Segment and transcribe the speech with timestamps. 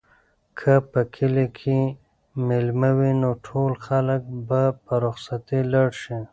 [0.59, 1.79] که په کلي کې
[2.47, 6.19] مېله وي نو ټول خلک به په رخصتۍ لاړ شي.